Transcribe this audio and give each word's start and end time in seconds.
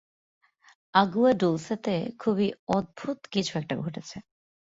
Água 0.93 1.31
ডুলসে-তে 1.33 1.95
খুবই 2.19 2.47
অদ্ভুত 2.67 3.19
কিছু 3.31 3.53
একটা 3.57 3.75
ঘটছে। 3.77 4.17